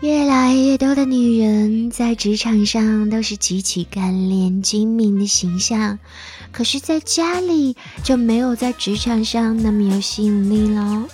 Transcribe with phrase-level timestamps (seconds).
[0.00, 5.98] 越来越多的女人在职场上都是极其干练精明的形象，
[6.52, 11.04] 可是，在家里就没有在职场上那么有吸引力了。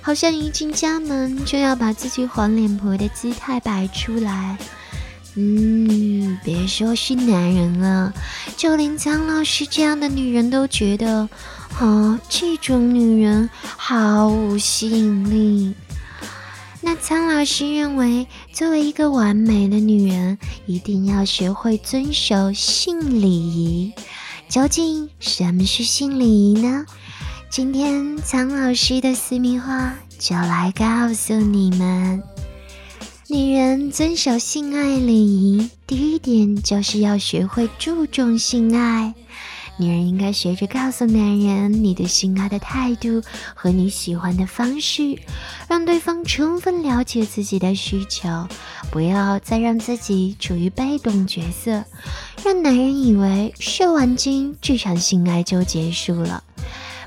[0.00, 4.56] 好像一进家门就要把自己黄脸婆的姿态摆出来。
[5.34, 8.14] 嗯，别说是男人了，
[8.56, 11.28] 就连张老师这样的女人都觉得，
[11.80, 15.74] 哦，这种女人毫无吸引力。
[16.84, 20.36] 那苍老师认为，作为一个完美的女人，
[20.66, 23.92] 一定要学会遵守性礼仪。
[24.48, 26.84] 究竟什么是性礼仪呢？
[27.48, 32.20] 今天苍老师的私密话就来告诉你们：
[33.28, 39.14] 女人遵守性爱礼仪，第一点就是要学会注重性爱。
[39.82, 43.20] 女人应该学着告诉男人你对性爱的态度
[43.52, 45.18] 和你喜欢的方式，
[45.68, 48.46] 让对方充分了解自己的需求，
[48.92, 51.84] 不要再让自己处于被动角色，
[52.44, 56.44] 让男人以为射完精这场性爱就结束了。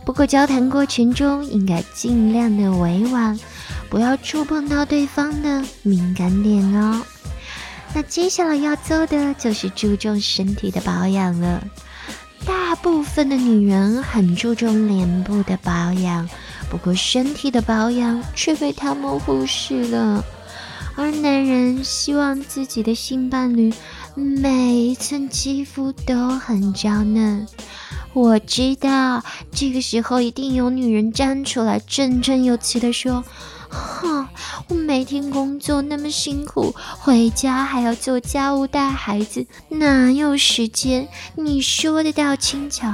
[0.06, 3.40] 不过交谈过程中应该尽量的委婉，
[3.90, 7.02] 不要触碰到对方的敏感点哦。
[7.94, 11.64] 那接下来要做的就是注重身体的保养了。
[12.46, 16.30] 大部分的女人很注重脸部的保养，
[16.70, 20.24] 不过身体的保养却被他们忽视了。
[20.96, 23.74] 而男人希望自己的性伴侣
[24.14, 27.46] 每一寸肌肤都很娇嫩。
[28.16, 29.22] 我知道，
[29.52, 33.26] 这个时候一定有女人站出来，振振有词地说。
[33.68, 34.26] 哼，
[34.70, 41.10] 我每天工作那么辛苦，回家还要做家务、带孩子，哪有时间？
[41.36, 42.88] 你说的到轻巧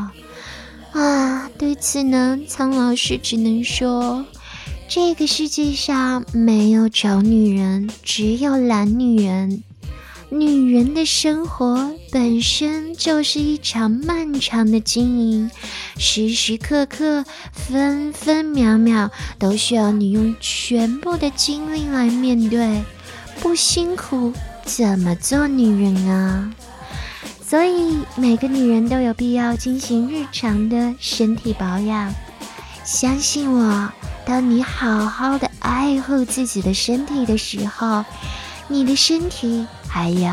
[0.93, 1.51] 啊？
[1.55, 4.25] 对此呢，苍老师只能说，
[4.87, 9.61] 这个世界上没有丑女人，只有懒女人。
[10.33, 15.51] 女人的生活本身就是一场漫长的经营，
[15.97, 22.81] 时时刻刻、分分秒秒都需要你用全部的精力来面对，
[23.41, 24.31] 不辛苦
[24.63, 26.53] 怎么做女人啊？
[27.45, 32.15] 所以每个女人都有必要进行日常的身体保养。
[32.85, 33.91] 相信我，
[34.25, 38.05] 当你好好的爱护自己的身体的时候，
[38.69, 39.67] 你的身体。
[39.93, 40.31] 还有，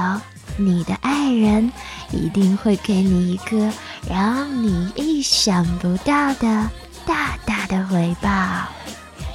[0.56, 1.72] 你的爱人
[2.12, 3.72] 一定会给你一个
[4.08, 6.70] 让你意想不到的
[7.04, 8.30] 大大的回报。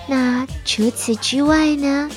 [0.08, 2.10] 那除此之外呢？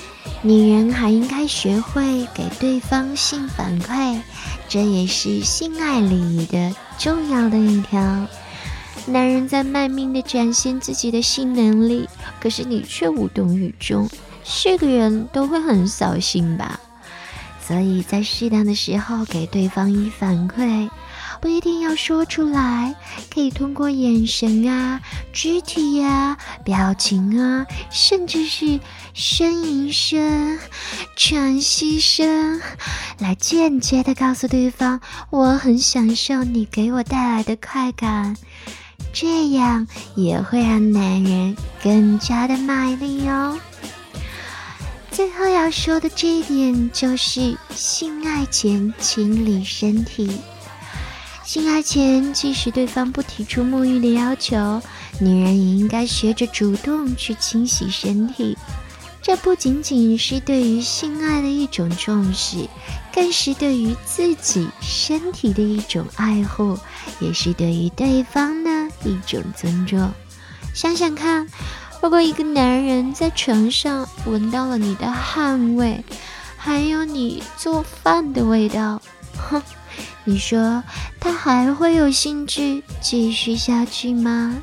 [0.43, 4.21] 女人还应该学会给对方性反馈，
[4.69, 7.99] 这也是性爱礼仪的重要的一条。
[9.07, 12.09] 男人在卖命的展现自己的性能力，
[12.39, 14.09] 可是你却无动于衷，
[14.45, 16.79] 是个人都会很扫兴吧？
[17.67, 20.89] 所以在适当的时候给对方以反馈，
[21.41, 22.95] 不一定要说出来，
[23.29, 25.01] 可以通过眼神啊、
[25.33, 28.79] 肢体呀、表情啊，甚至是
[29.17, 30.59] 呻吟声、
[31.17, 32.61] 喘息声，
[33.19, 35.01] 来间接的告诉对方，
[35.31, 38.37] 我很享受你给我带来的快感，
[39.13, 43.59] 这样也会让男人更加的卖力哦。
[45.17, 50.31] 最后要说的这一点就是，性爱前清理身体。
[51.43, 54.83] 性爱前，即使对方不提出沐浴的要求，
[55.19, 58.59] 女人也应该学着主动去清洗身体。
[59.23, 62.69] 这不仅仅是对于性爱的一种重视，
[63.11, 66.79] 更是对于自己身体的一种爱护，
[67.21, 68.71] 也是对于对方的
[69.03, 70.13] 一种尊重。
[70.75, 71.49] 想想看。
[72.07, 76.05] 如果一个男人在床上闻到了你的汗味，
[76.57, 79.03] 还有你做饭的味道，
[79.37, 79.61] 哼，
[80.23, 80.85] 你说
[81.19, 84.55] 他还会有兴致继续下去吗？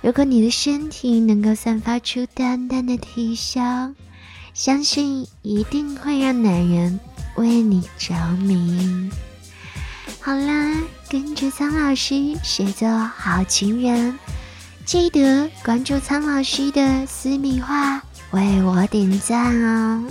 [0.00, 3.94] 如果你的身体能够散发出淡淡的体香，
[4.52, 6.98] 相信一定会让男人
[7.36, 9.08] 为你着迷。
[10.18, 10.74] 好啦，
[11.08, 14.18] 跟着苍老师学做好情人。
[14.84, 18.02] 记得关注苍老师的私密话，
[18.32, 20.04] 为我点赞哦。